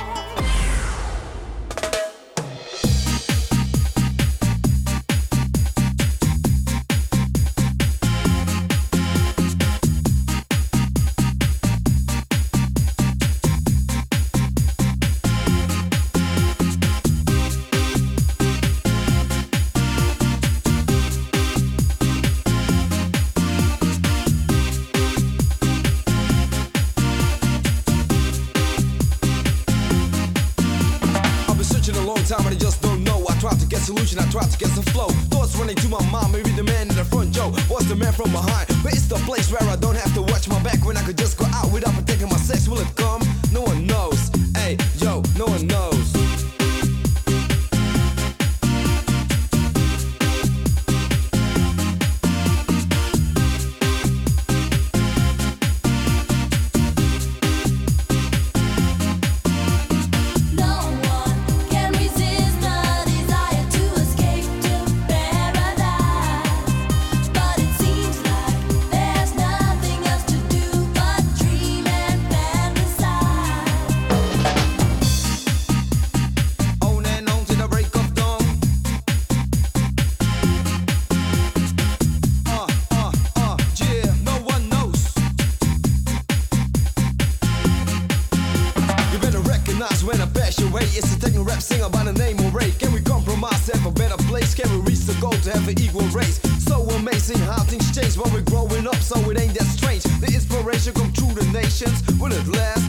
[97.31, 100.03] Amazing how things change when we're growing up, so it ain't that strange.
[100.03, 102.03] The inspiration come through the nations.
[102.19, 102.80] Will it last?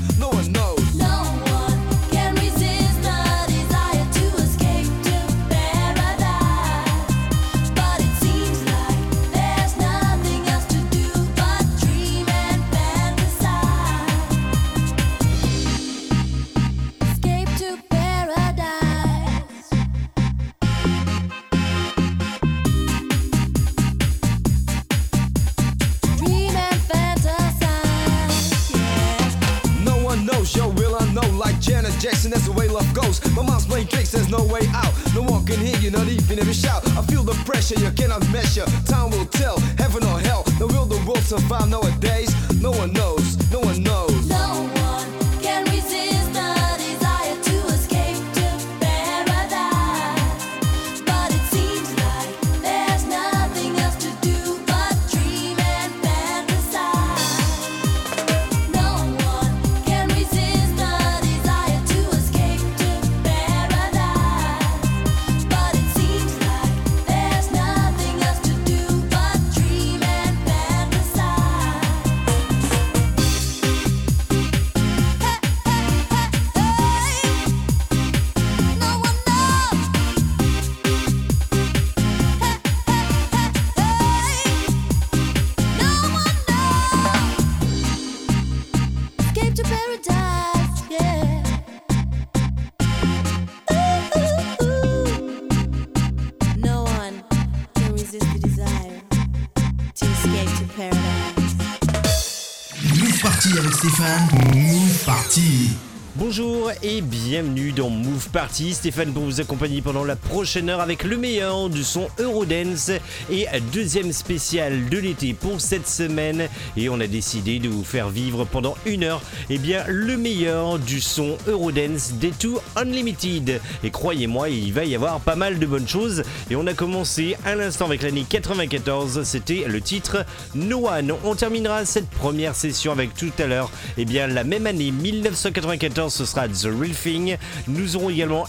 [103.82, 104.28] Stéphane.
[104.54, 105.91] Move Party.
[106.18, 108.74] Bonjour et bienvenue dans Move Party.
[108.74, 112.92] Stéphane pour vous accompagner pendant la prochaine heure avec le meilleur du son Eurodance
[113.32, 116.50] et deuxième spécial de l'été pour cette semaine.
[116.76, 120.80] Et on a décidé de vous faire vivre pendant une heure eh bien, le meilleur
[120.80, 123.62] du son Eurodance des Two Unlimited.
[123.82, 126.24] Et croyez-moi, il va y avoir pas mal de bonnes choses.
[126.50, 129.24] Et on a commencé à l'instant avec l'année 94.
[129.24, 130.26] C'était le titre
[130.56, 131.14] No One.
[131.24, 136.01] On terminera cette première session avec tout à l'heure eh bien, la même année 1994
[136.10, 137.38] ce sera The Real Thing.
[137.68, 138.46] Nous aurons également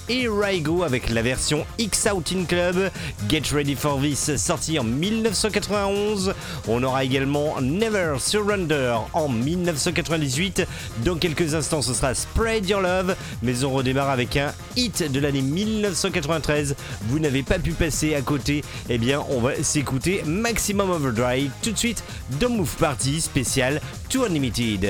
[0.62, 2.90] Go avec la version X Out in Club,
[3.28, 6.34] Get Ready for This sorti en 1991.
[6.68, 10.66] On aura également Never Surrender en 1998.
[11.04, 15.20] Dans quelques instants, ce sera Spread Your Love, mais on redémarre avec un hit de
[15.20, 16.76] l'année 1993.
[17.08, 18.62] Vous n'avez pas pu passer à côté.
[18.88, 22.04] Eh bien, on va s'écouter Maximum Overdrive tout de suite
[22.40, 24.88] dans Move Party spécial To Unlimited.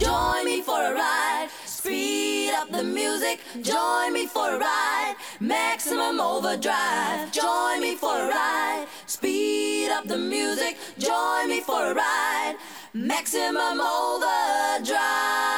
[0.00, 1.48] Join me for a ride.
[1.66, 3.40] Speed up the music.
[3.60, 5.14] Join me for a ride.
[5.40, 7.30] Maximum overdrive.
[7.30, 8.86] Join me for a ride.
[9.04, 10.78] Speed up the music.
[10.98, 12.56] Join me for a ride.
[12.94, 15.49] Maximum overdrive.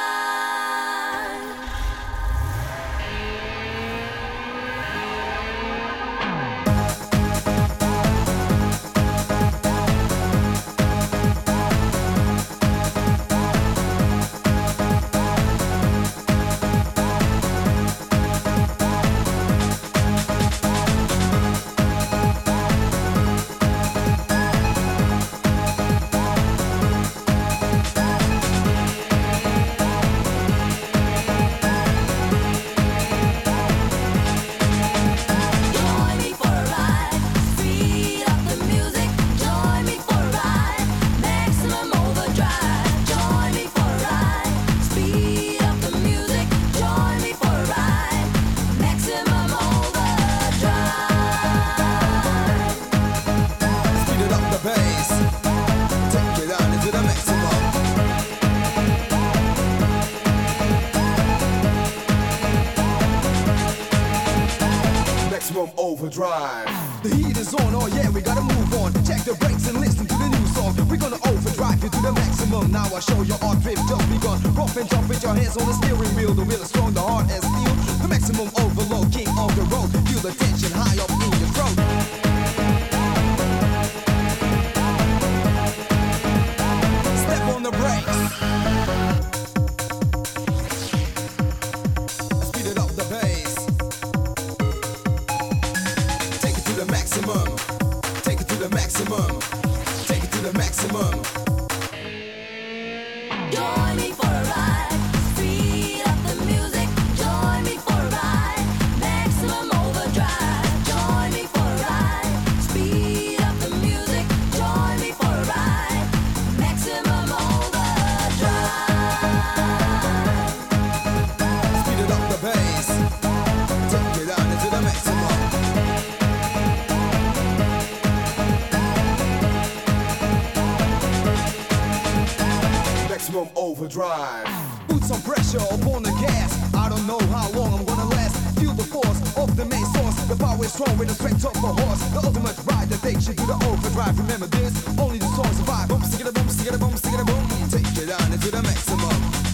[140.63, 142.01] going strong with a strength of a horse.
[142.11, 144.17] The ultimate ride that takes you to the overdrive.
[144.17, 145.89] Remember this, only the soul survive.
[145.89, 147.69] Boom, stick it a boom, stick it a boom, stick it a boom.
[147.69, 149.52] Take it on into the maximum.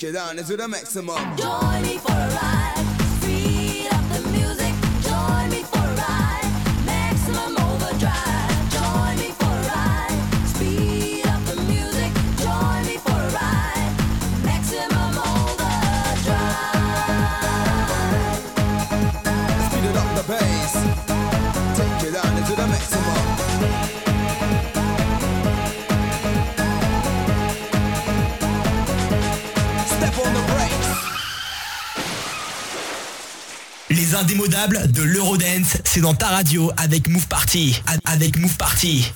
[0.00, 1.36] Get it down to the maximum.
[1.36, 2.59] Join me for a ride.
[34.20, 37.80] l'indémodable de l'Eurodance, c'est dans ta radio avec Move Party.
[38.04, 39.10] Avec Move Party.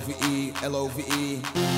[0.00, 1.69] L-O-V-E, L-O-V-E.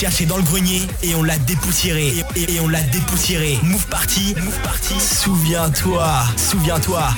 [0.00, 2.14] cherché dans le grenier et on l'a dépoussiéré.
[2.34, 3.58] Et, on l'a dépoussiéré.
[3.62, 4.94] Move Party, Move Party.
[4.98, 7.10] Souviens-toi, souviens-toi.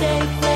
[0.00, 0.49] say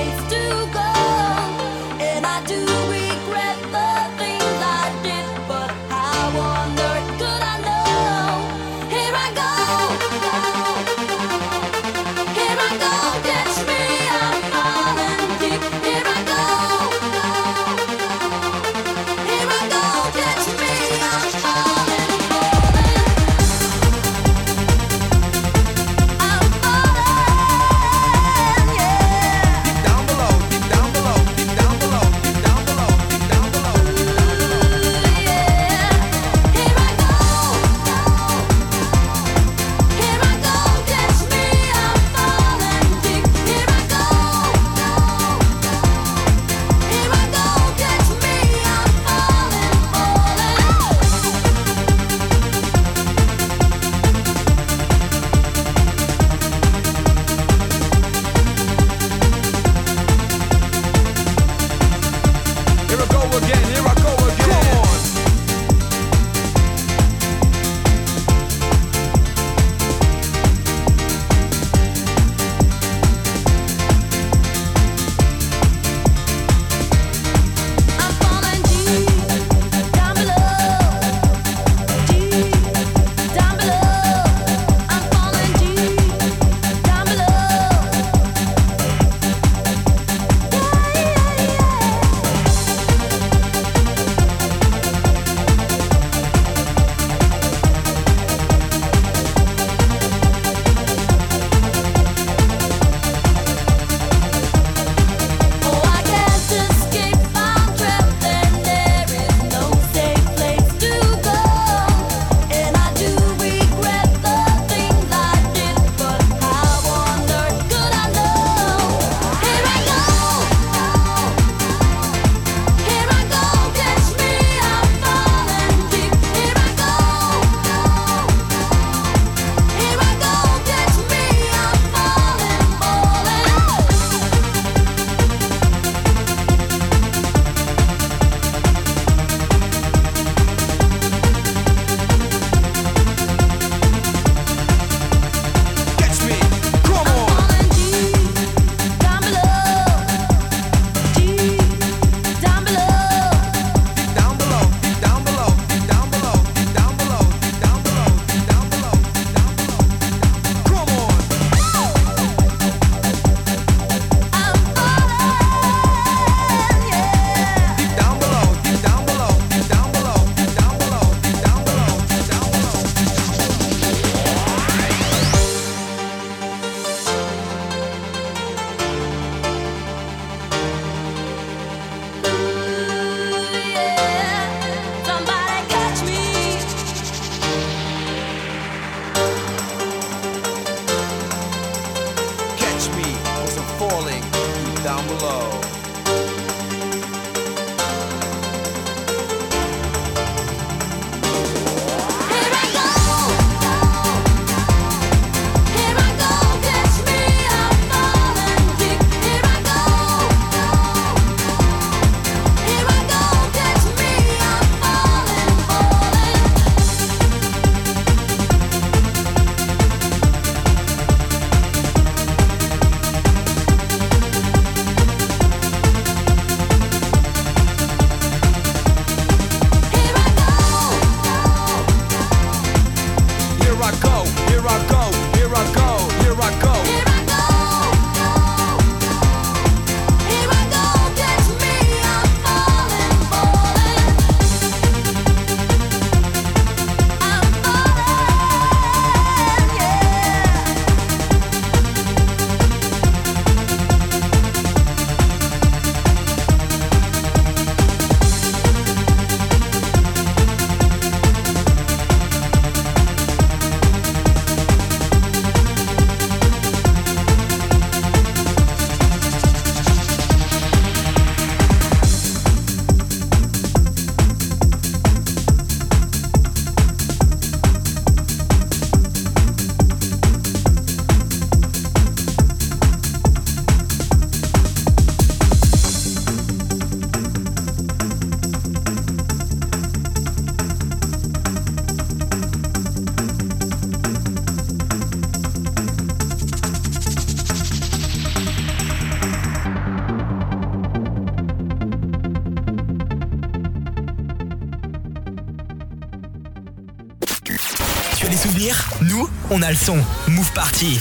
[309.54, 309.98] on a le son.
[310.26, 311.00] Move Party.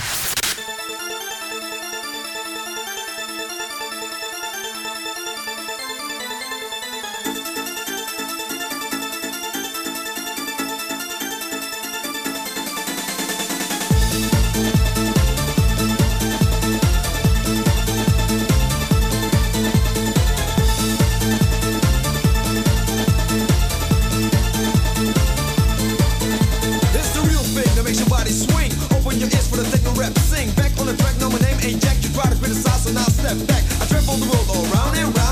[33.41, 33.63] Back.
[33.81, 35.22] I travel the world all round and round.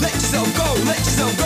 [0.00, 1.45] Let yourself go, let yourself go.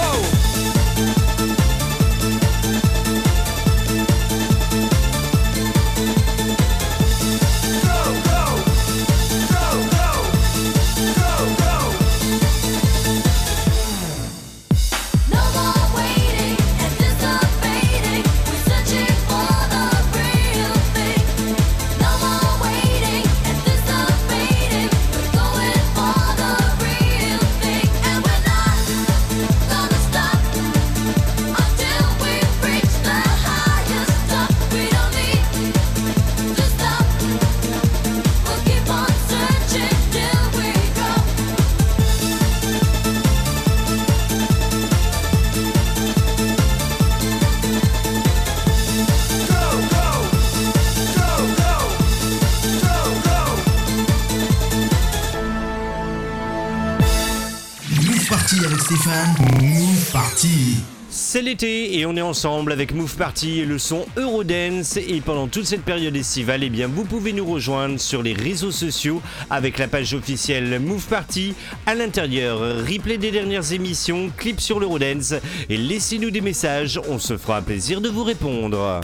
[61.63, 64.97] Et on est ensemble avec Move Party et le son Eurodance.
[64.97, 68.71] Et pendant toute cette période estivale, eh bien vous pouvez nous rejoindre sur les réseaux
[68.71, 71.55] sociaux avec la page officielle Move Party.
[71.87, 75.35] À l'intérieur, replay des dernières émissions, clips sur l'Eurodance.
[75.69, 79.01] Et laissez-nous des messages, on se fera plaisir de vous répondre.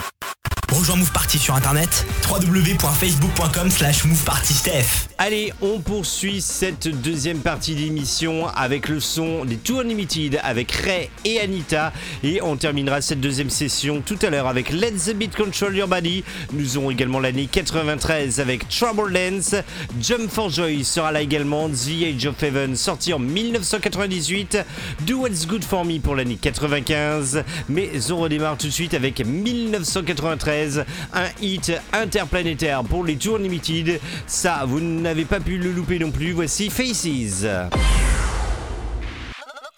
[0.76, 5.08] Rejoins Move Party sur internet www.facebook.com slash movepartysteph.
[5.16, 11.08] Allez, on poursuit cette deuxième partie d'émission avec le son des Two Unlimited avec Ray
[11.24, 11.94] et Anita.
[12.22, 15.88] Et on terminera cette deuxième session tout à l'heure avec Let the Beat Control Your
[15.88, 16.24] Body.
[16.52, 19.54] Nous aurons également l'année 93 avec Trouble Dance.
[20.02, 21.70] Jump for Joy sera là également.
[21.70, 24.58] The Age of Heaven sorti en 1998.
[25.06, 27.44] Do What's Good for Me pour l'année 95.
[27.70, 30.65] Mais on redémarre tout de suite avec 1993.
[31.12, 34.00] Un hit interplanétaire pour les Two Unlimited.
[34.26, 36.32] Ça, vous n'avez pas pu le louper non plus.
[36.32, 37.42] Voici Faces.
[37.42, 37.72] Look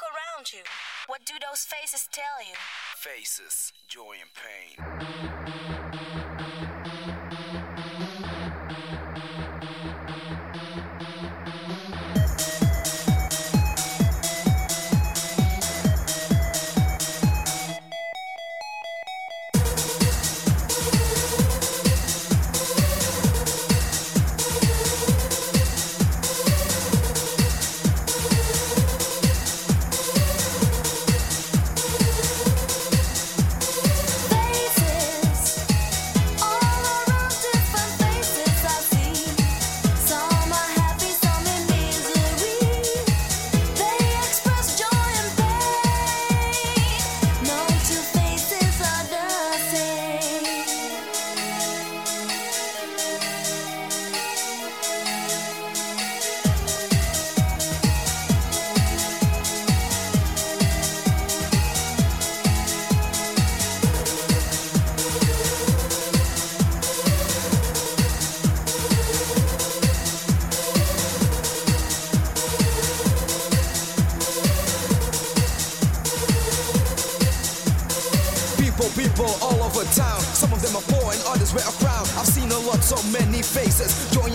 [0.03, 0.63] around you.
[1.09, 2.55] What do those faces tell you?
[2.97, 5.78] Faces, joy and pain.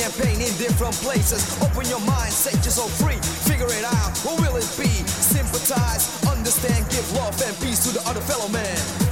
[0.04, 1.42] and pain in different places.
[1.64, 3.16] Open your mind, set yourself free.
[3.48, 4.18] Figure it out.
[4.20, 4.92] Who will it be?
[5.08, 9.03] Sympathize, understand, give love and peace to the other fellow man.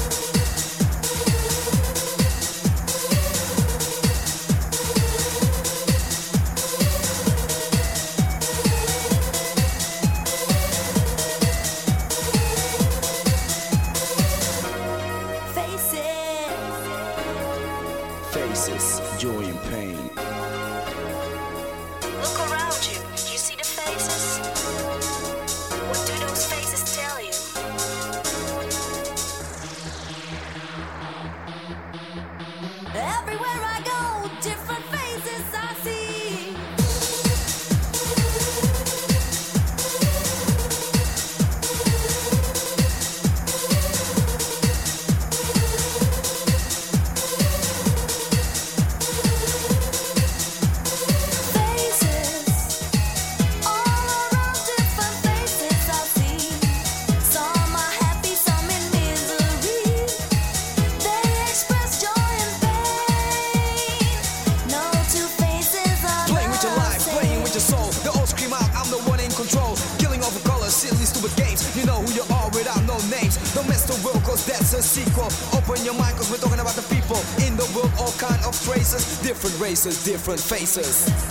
[80.22, 81.31] different faces.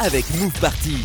[0.00, 1.04] avec Move Party.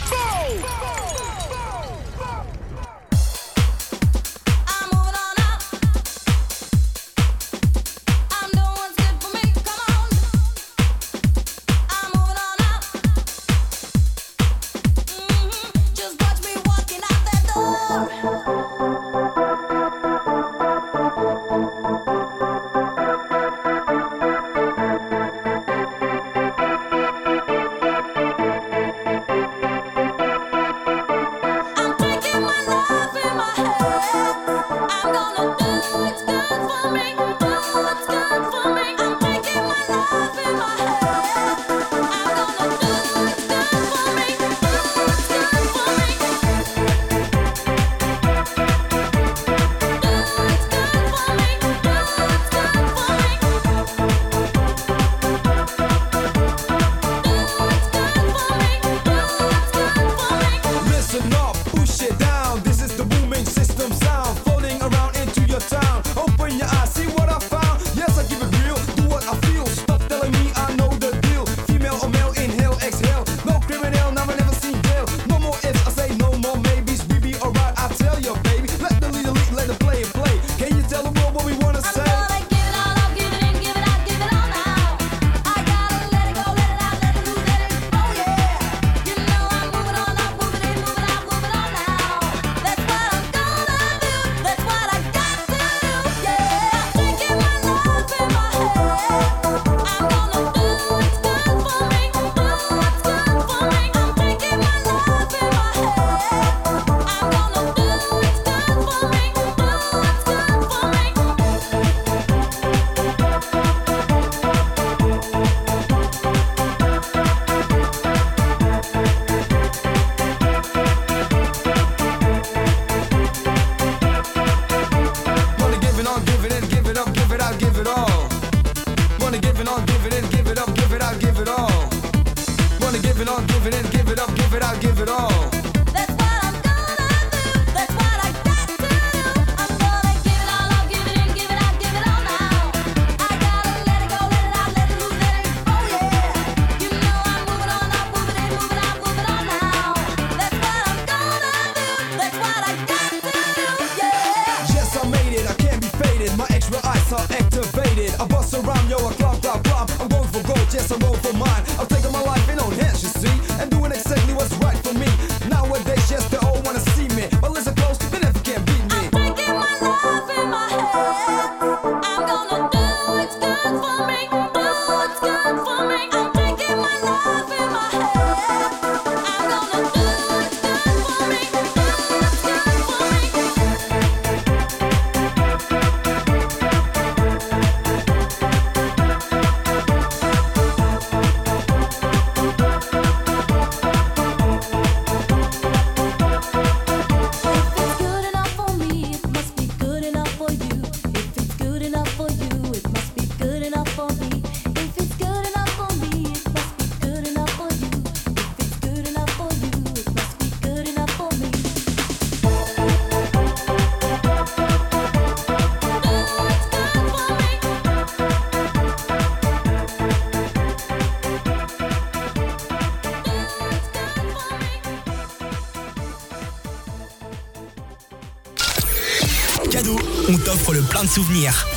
[231.12, 231.68] souvenirs.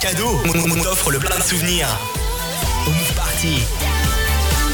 [0.00, 1.88] Cadeau, on, on t'offre le plein de souvenirs.
[2.86, 3.62] Au Move Party.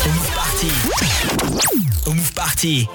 [0.04, 0.68] Au Move Party.
[2.04, 2.86] Au Move Party.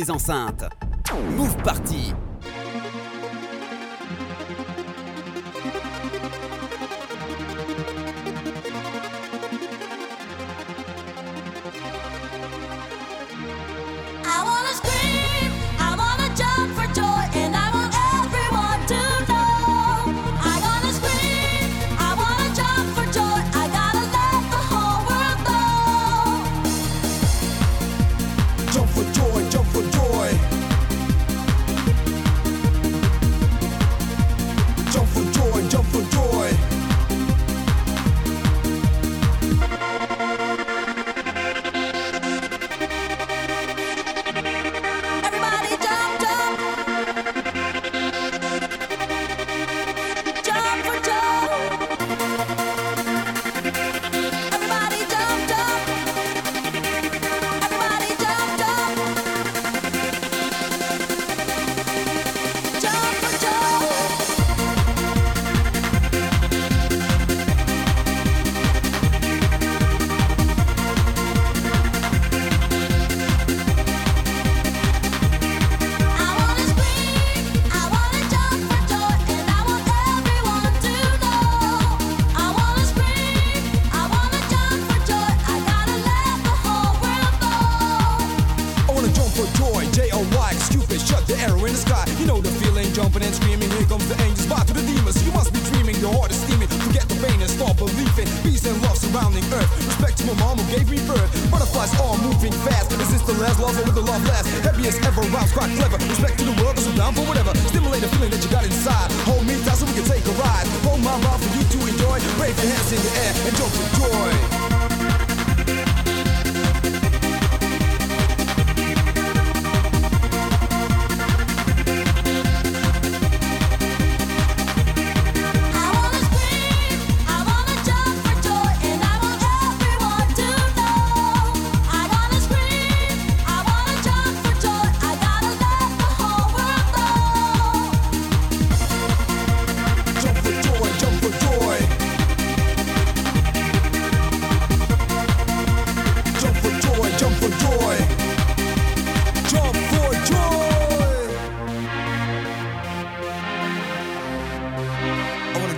[0.00, 0.79] des enceintes.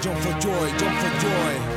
[0.03, 1.72] jump for joy, jump for joy.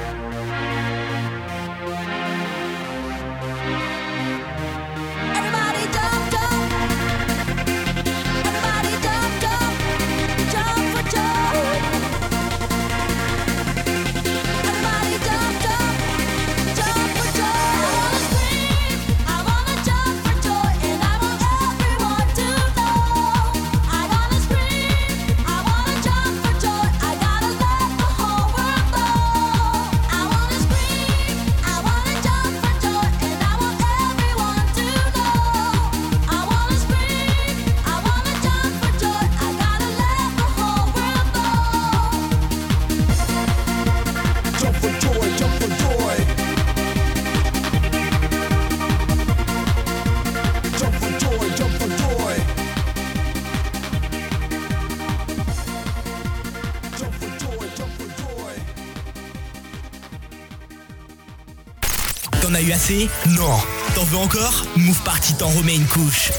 [64.76, 66.32] Move Party t'en remet une couche.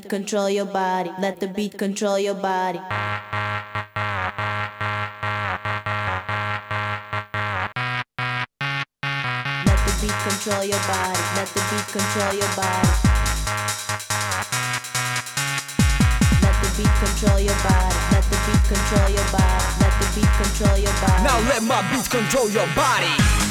[0.00, 1.10] Beat control your body.
[1.18, 2.78] Let the beat control your body.
[9.66, 11.18] Let the beat control your body.
[11.34, 12.88] Let the beat control your body.
[16.42, 17.96] Let the beat control your body.
[18.12, 19.64] Let the beat control your body.
[19.80, 21.24] Let the beat control your body.
[21.24, 23.47] Now let my beats control your body.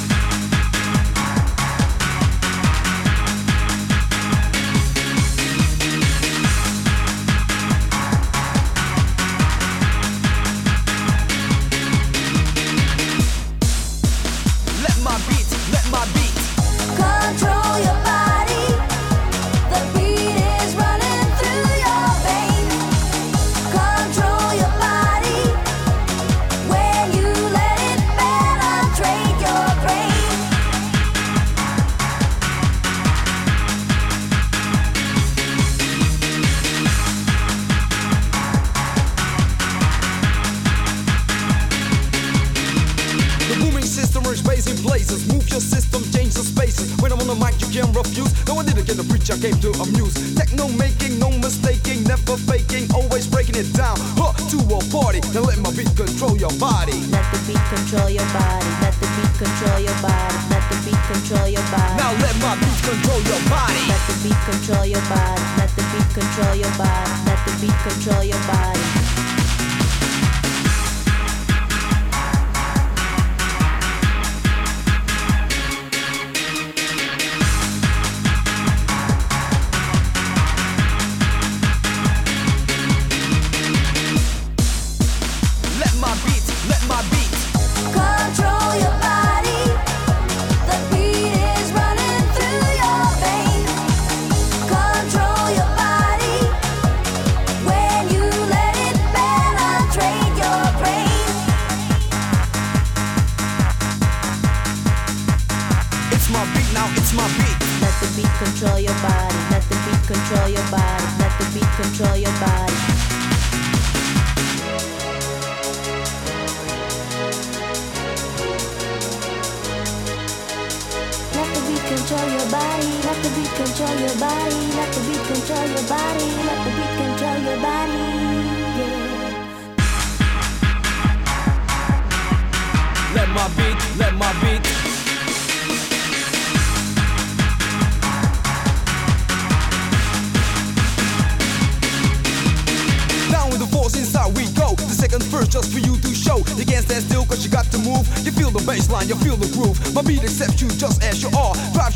[44.98, 45.28] Blazes.
[45.32, 46.90] Move your system, change the spaces.
[47.02, 48.34] When I'm on the mic, you can't refuse.
[48.48, 50.18] No, I didn't get to preach, I came to amuse.
[50.34, 53.98] Techno making, no mistaking, never faking, always breaking it down.
[54.18, 56.98] Huh, to a party, now let my beat control your body.
[57.14, 58.70] Let the beat control your body.
[58.82, 60.38] Let the beat control your body.
[60.50, 61.94] Let the beat control your body.
[62.02, 63.82] Now let my beat control your body.
[63.86, 65.46] Let the beat control your body.
[65.62, 67.12] Let the beat control your body.
[67.30, 69.47] Let the beat control your body.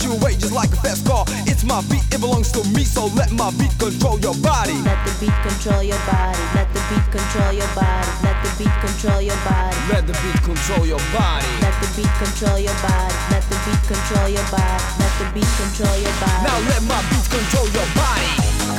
[0.02, 1.26] You away just like a fast car.
[1.46, 2.84] It's my beat, it belongs to me.
[2.84, 4.74] So let my beat control your body.
[4.82, 6.42] Let the beat control your body.
[6.58, 8.10] Let the beat control your body.
[8.26, 9.78] Let the beat control your body.
[9.94, 11.52] Let the beat control your body.
[11.62, 13.16] Let the beat control your body.
[13.30, 14.86] Let the beat control your body.
[14.98, 16.44] Let the beat control your body.
[16.50, 18.26] Now let my beat control your body.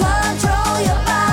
[0.03, 1.32] control your body.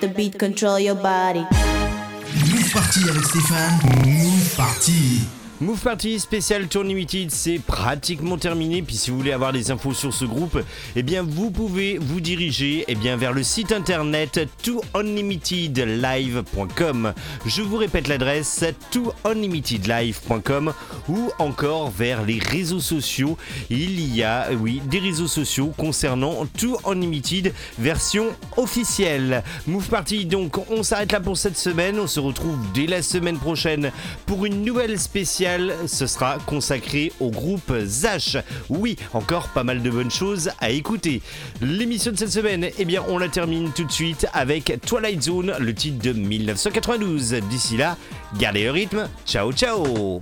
[0.00, 1.40] Let the beat control your body.
[1.40, 3.80] Move Party avec Stéphane.
[4.06, 5.37] Move Party.
[5.60, 8.80] Move Party spécial Tour Limited, c'est pratiquement terminé.
[8.80, 10.62] Puis si vous voulez avoir des infos sur ce groupe,
[10.94, 17.12] eh bien vous pouvez vous diriger eh bien, vers le site internet tounlimitedlive.com.
[17.44, 20.72] Je vous répète l'adresse tounlimitedlive.com
[21.08, 23.36] ou encore vers les réseaux sociaux.
[23.68, 29.42] Il y a, oui, des réseaux sociaux concernant Too Unlimited version officielle.
[29.66, 31.98] Move Party, donc on s'arrête là pour cette semaine.
[31.98, 33.90] On se retrouve dès la semaine prochaine
[34.24, 35.47] pour une nouvelle spéciale.
[35.86, 38.36] Ce sera consacré au groupe Zach.
[38.68, 41.22] Oui, encore pas mal de bonnes choses à écouter.
[41.62, 45.54] L'émission de cette semaine, eh bien, on la termine tout de suite avec Twilight Zone,
[45.58, 47.36] le titre de 1992.
[47.48, 47.96] D'ici là,
[48.38, 49.08] gardez le rythme.
[49.26, 50.20] Ciao, ciao